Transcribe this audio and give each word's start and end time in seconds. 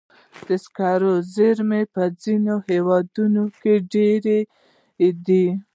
د 0.47 0.49
سکرو 0.63 1.13
زیرمې 1.33 1.81
په 1.93 2.03
ځینو 2.21 2.55
هېوادونو 2.69 3.43
کې 3.61 3.73
ډېرې 3.93 4.39
دي. 5.27 5.45